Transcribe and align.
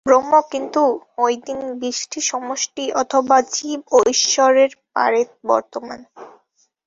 ব্রহ্ম 0.05 0.33
কিন্তু 0.51 0.81
ঐ 1.17 1.25
ব্যষ্টি-সমষ্টির 1.81 2.91
অথবা 3.01 3.37
জীব 3.53 3.79
ও 3.91 4.07
ঈশ্বরের 4.15 4.71
পারে 4.95 5.21
বর্তমান। 5.47 5.99